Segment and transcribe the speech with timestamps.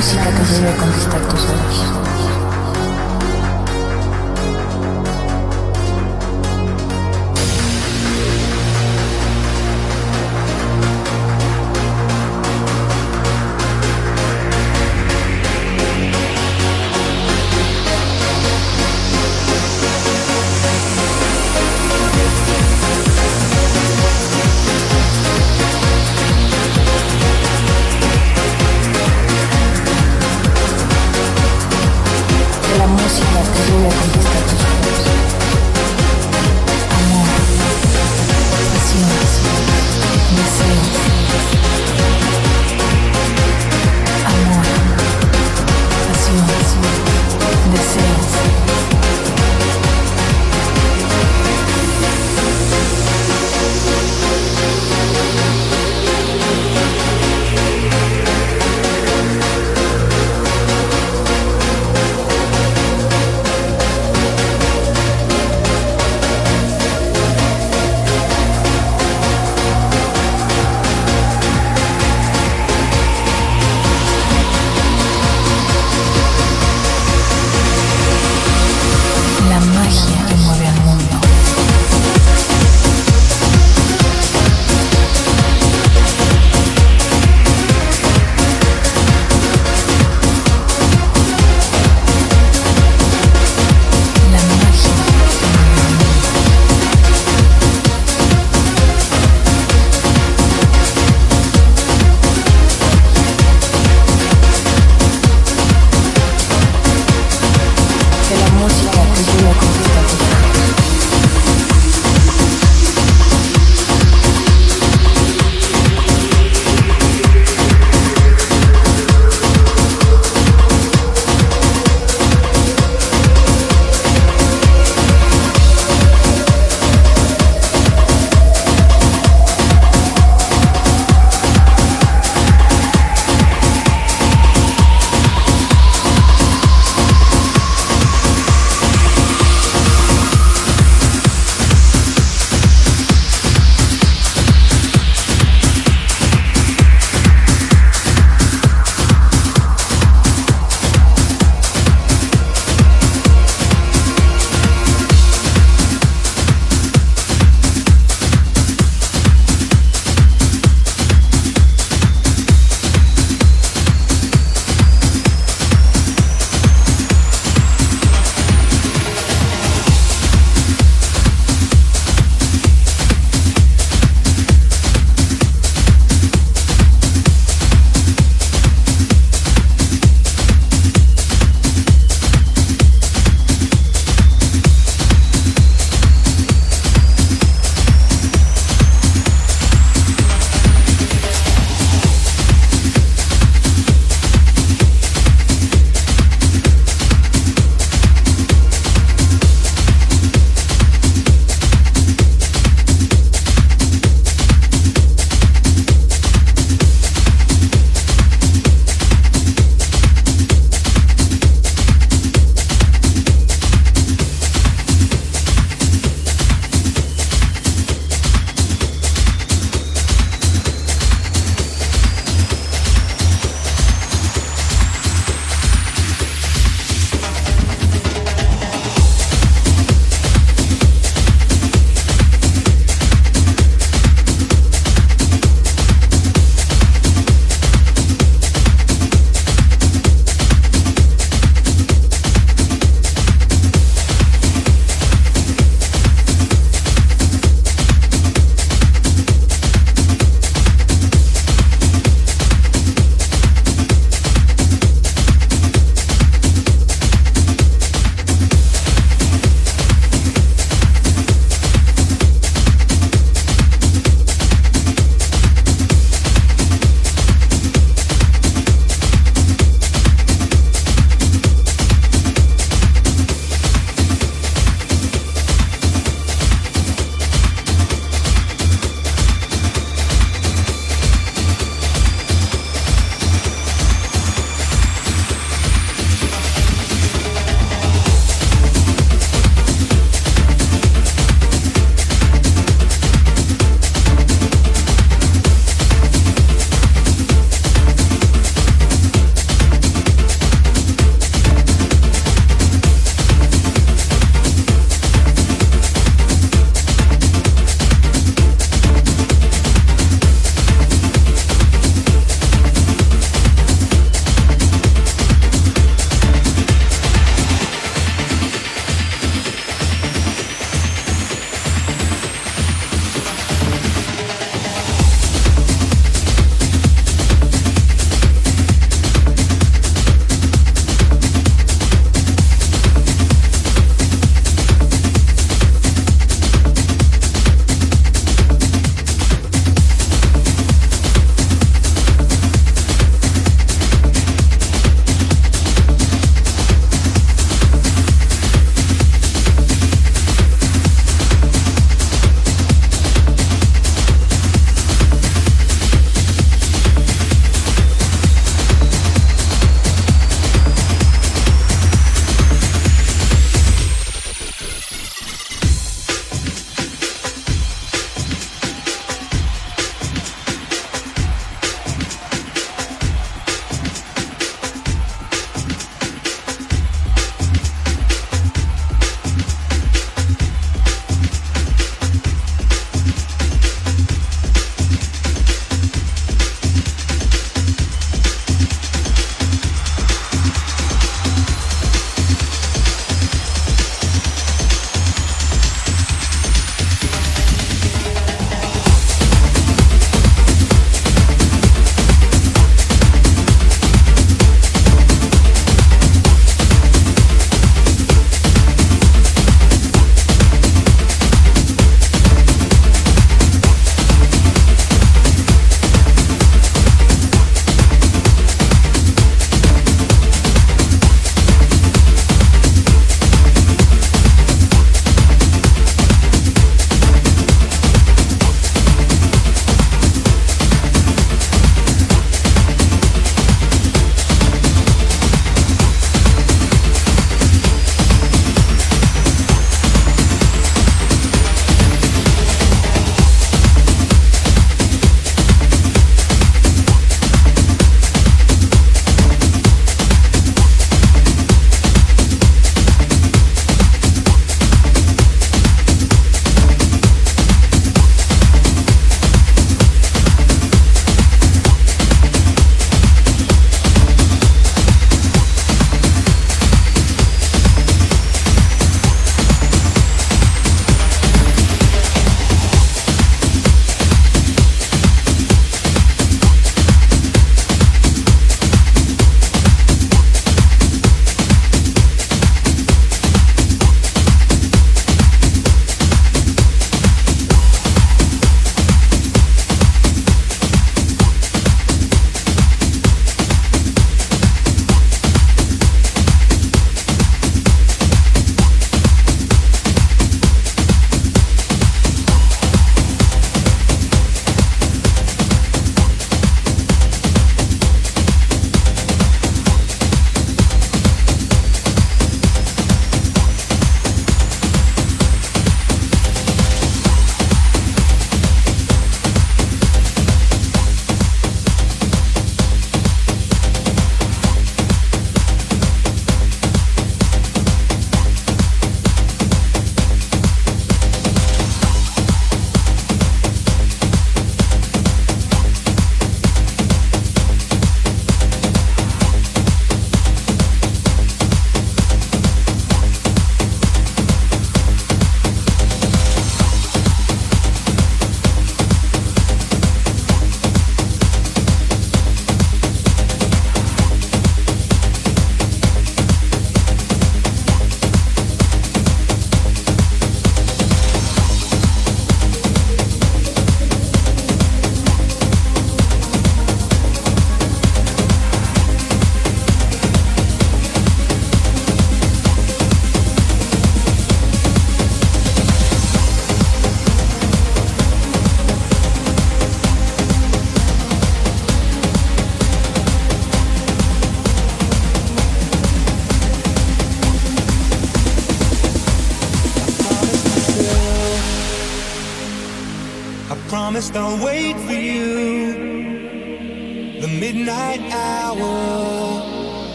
[0.00, 0.87] 申し訳ません。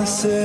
[0.00, 0.39] Myself.